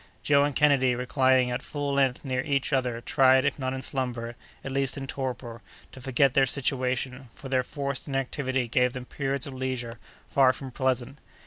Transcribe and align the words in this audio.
Joe 0.23 0.43
and 0.45 0.55
Kennedy, 0.55 0.95
reclining 0.95 1.51
at 1.51 1.61
full 1.61 1.93
length 1.93 2.25
near 2.25 2.41
each 2.41 2.73
other, 2.73 3.01
tried, 3.01 3.45
if 3.45 3.59
not 3.59 3.73
in 3.73 3.83
slumber, 3.83 4.35
at 4.63 4.71
least 4.71 4.97
in 4.97 5.05
torpor, 5.05 5.61
to 5.91 6.01
forget 6.01 6.33
their 6.33 6.47
situation, 6.47 7.29
for 7.35 7.49
their 7.49 7.61
forced 7.61 8.07
inactivity 8.07 8.67
gave 8.67 8.93
them 8.93 9.05
periods 9.05 9.45
of 9.45 9.53
leisure 9.53 9.99
far 10.27 10.53
from 10.53 10.71
pleasant. 10.71 11.19